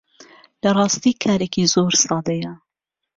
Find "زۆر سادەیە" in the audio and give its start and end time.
1.73-2.51